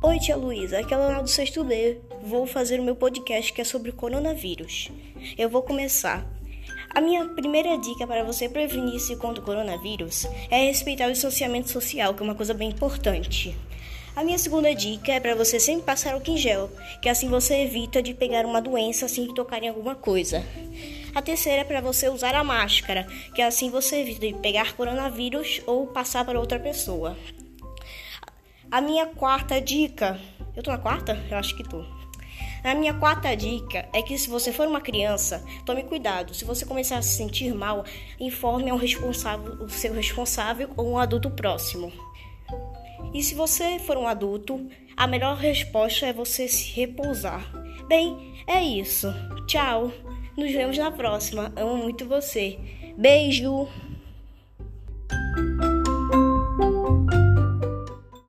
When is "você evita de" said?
17.28-18.14, 23.68-24.34